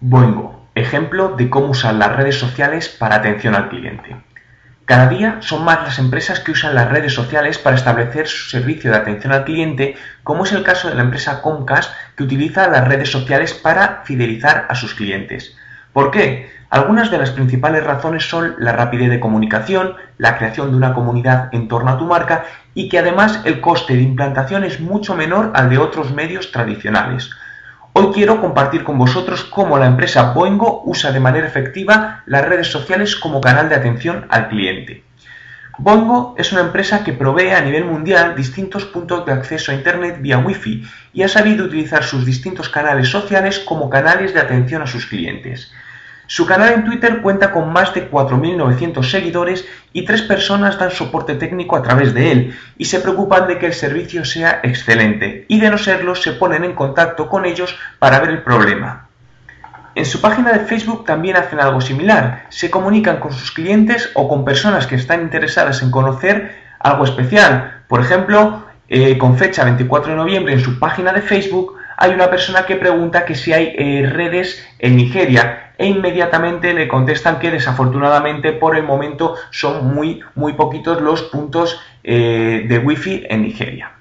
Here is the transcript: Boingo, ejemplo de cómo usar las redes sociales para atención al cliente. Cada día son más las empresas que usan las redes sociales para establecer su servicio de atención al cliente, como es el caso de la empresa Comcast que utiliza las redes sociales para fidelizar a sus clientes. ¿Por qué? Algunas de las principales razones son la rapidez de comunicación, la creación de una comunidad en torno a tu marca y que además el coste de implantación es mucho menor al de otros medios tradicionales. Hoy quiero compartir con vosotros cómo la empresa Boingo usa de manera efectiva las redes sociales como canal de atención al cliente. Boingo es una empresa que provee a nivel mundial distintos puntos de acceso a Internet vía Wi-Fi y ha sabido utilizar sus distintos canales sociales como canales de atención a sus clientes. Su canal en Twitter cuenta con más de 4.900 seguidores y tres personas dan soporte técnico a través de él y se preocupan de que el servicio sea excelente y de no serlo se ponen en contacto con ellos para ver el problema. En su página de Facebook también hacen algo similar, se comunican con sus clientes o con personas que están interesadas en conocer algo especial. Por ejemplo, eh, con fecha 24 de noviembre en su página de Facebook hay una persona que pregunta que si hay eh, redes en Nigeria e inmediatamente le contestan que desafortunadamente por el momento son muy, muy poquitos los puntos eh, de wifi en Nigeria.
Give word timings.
Boingo, 0.00 0.64
ejemplo 0.76 1.34
de 1.36 1.50
cómo 1.50 1.70
usar 1.70 1.92
las 1.94 2.14
redes 2.14 2.38
sociales 2.38 2.88
para 2.88 3.16
atención 3.16 3.56
al 3.56 3.68
cliente. 3.68 4.16
Cada 4.84 5.08
día 5.08 5.38
son 5.40 5.64
más 5.64 5.82
las 5.82 5.98
empresas 5.98 6.38
que 6.38 6.52
usan 6.52 6.76
las 6.76 6.88
redes 6.88 7.12
sociales 7.12 7.58
para 7.58 7.74
establecer 7.74 8.28
su 8.28 8.48
servicio 8.48 8.92
de 8.92 8.96
atención 8.96 9.32
al 9.32 9.44
cliente, 9.44 9.96
como 10.22 10.44
es 10.44 10.52
el 10.52 10.62
caso 10.62 10.88
de 10.88 10.94
la 10.94 11.02
empresa 11.02 11.42
Comcast 11.42 11.92
que 12.16 12.22
utiliza 12.22 12.68
las 12.68 12.86
redes 12.86 13.10
sociales 13.10 13.54
para 13.54 14.02
fidelizar 14.04 14.66
a 14.68 14.76
sus 14.76 14.94
clientes. 14.94 15.56
¿Por 15.92 16.12
qué? 16.12 16.48
Algunas 16.70 17.10
de 17.10 17.18
las 17.18 17.32
principales 17.32 17.82
razones 17.82 18.28
son 18.28 18.54
la 18.60 18.70
rapidez 18.70 19.10
de 19.10 19.18
comunicación, 19.18 19.96
la 20.16 20.38
creación 20.38 20.70
de 20.70 20.76
una 20.76 20.94
comunidad 20.94 21.48
en 21.50 21.66
torno 21.66 21.90
a 21.90 21.98
tu 21.98 22.04
marca 22.04 22.44
y 22.72 22.88
que 22.88 23.00
además 23.00 23.40
el 23.46 23.60
coste 23.60 23.96
de 23.96 24.02
implantación 24.02 24.62
es 24.62 24.78
mucho 24.78 25.16
menor 25.16 25.50
al 25.56 25.70
de 25.70 25.78
otros 25.78 26.12
medios 26.12 26.52
tradicionales. 26.52 27.30
Hoy 28.00 28.12
quiero 28.14 28.40
compartir 28.40 28.84
con 28.84 28.96
vosotros 28.96 29.42
cómo 29.42 29.76
la 29.76 29.86
empresa 29.86 30.32
Boingo 30.32 30.82
usa 30.84 31.10
de 31.10 31.18
manera 31.18 31.48
efectiva 31.48 32.22
las 32.26 32.44
redes 32.44 32.68
sociales 32.68 33.16
como 33.16 33.40
canal 33.40 33.68
de 33.68 33.74
atención 33.74 34.26
al 34.28 34.46
cliente. 34.46 35.02
Boingo 35.78 36.36
es 36.38 36.52
una 36.52 36.60
empresa 36.60 37.02
que 37.02 37.12
provee 37.12 37.50
a 37.50 37.60
nivel 37.60 37.86
mundial 37.86 38.36
distintos 38.36 38.84
puntos 38.84 39.26
de 39.26 39.32
acceso 39.32 39.72
a 39.72 39.74
Internet 39.74 40.18
vía 40.20 40.38
Wi-Fi 40.38 40.88
y 41.12 41.24
ha 41.24 41.28
sabido 41.28 41.64
utilizar 41.64 42.04
sus 42.04 42.24
distintos 42.24 42.68
canales 42.68 43.08
sociales 43.08 43.58
como 43.58 43.90
canales 43.90 44.32
de 44.32 44.42
atención 44.42 44.80
a 44.80 44.86
sus 44.86 45.06
clientes. 45.06 45.72
Su 46.30 46.44
canal 46.44 46.74
en 46.74 46.84
Twitter 46.84 47.22
cuenta 47.22 47.52
con 47.52 47.72
más 47.72 47.94
de 47.94 48.10
4.900 48.10 49.02
seguidores 49.02 49.66
y 49.94 50.04
tres 50.04 50.20
personas 50.20 50.78
dan 50.78 50.90
soporte 50.90 51.36
técnico 51.36 51.74
a 51.74 51.82
través 51.82 52.12
de 52.12 52.30
él 52.30 52.58
y 52.76 52.84
se 52.84 53.00
preocupan 53.00 53.48
de 53.48 53.58
que 53.58 53.64
el 53.64 53.72
servicio 53.72 54.26
sea 54.26 54.60
excelente 54.62 55.46
y 55.48 55.58
de 55.58 55.70
no 55.70 55.78
serlo 55.78 56.14
se 56.14 56.32
ponen 56.32 56.64
en 56.64 56.74
contacto 56.74 57.30
con 57.30 57.46
ellos 57.46 57.78
para 57.98 58.20
ver 58.20 58.28
el 58.28 58.42
problema. 58.42 59.08
En 59.94 60.04
su 60.04 60.20
página 60.20 60.52
de 60.52 60.66
Facebook 60.66 61.06
también 61.06 61.36
hacen 61.36 61.60
algo 61.60 61.80
similar, 61.80 62.44
se 62.50 62.70
comunican 62.70 63.20
con 63.20 63.32
sus 63.32 63.50
clientes 63.50 64.10
o 64.12 64.28
con 64.28 64.44
personas 64.44 64.86
que 64.86 64.96
están 64.96 65.22
interesadas 65.22 65.82
en 65.82 65.90
conocer 65.90 66.54
algo 66.78 67.04
especial. 67.04 67.84
Por 67.88 68.02
ejemplo, 68.02 68.64
eh, 68.90 69.16
con 69.16 69.38
fecha 69.38 69.64
24 69.64 70.10
de 70.10 70.18
noviembre 70.18 70.52
en 70.52 70.60
su 70.60 70.78
página 70.78 71.10
de 71.14 71.22
Facebook 71.22 71.76
hay 71.96 72.12
una 72.12 72.28
persona 72.28 72.66
que 72.66 72.76
pregunta 72.76 73.24
que 73.24 73.34
si 73.34 73.54
hay 73.54 73.74
eh, 73.78 74.06
redes 74.06 74.62
en 74.78 74.94
Nigeria 74.94 75.67
e 75.78 75.86
inmediatamente 75.86 76.74
le 76.74 76.88
contestan 76.88 77.38
que 77.38 77.50
desafortunadamente 77.50 78.52
por 78.52 78.76
el 78.76 78.82
momento 78.82 79.36
son 79.50 79.94
muy, 79.94 80.20
muy 80.34 80.52
poquitos 80.52 81.00
los 81.00 81.22
puntos 81.22 81.80
eh, 82.02 82.66
de 82.68 82.78
wifi 82.78 83.24
en 83.28 83.42
Nigeria. 83.42 83.97